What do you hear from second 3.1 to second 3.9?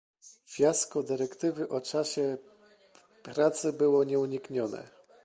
pracy